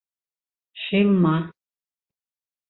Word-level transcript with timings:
Шилма. 0.83 1.35